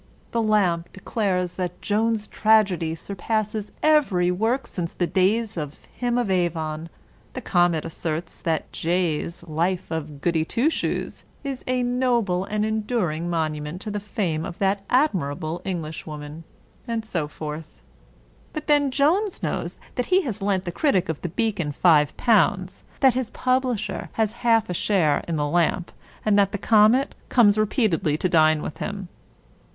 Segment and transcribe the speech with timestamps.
[0.31, 6.17] The Lamp declares that Jones's tragedy sur passes every work since the days of Him
[6.17, 6.89] of Avon."
[7.33, 11.83] The Comet asserts that" J's * Life of Goody Twoshoes' is a Xt^/wt €9 d€t,
[11.83, 16.45] a noble and enduring monument to the fame of that admirable Englishwoman,"
[16.87, 17.79] and so forth.
[18.53, 22.81] But then Jones knows that he has lent the critic of the Beacon five pounds;
[23.01, 25.91] that his publisher has a half share in the Lamp;
[26.25, 29.07] and that the Comet comes repeatedly to dine with him.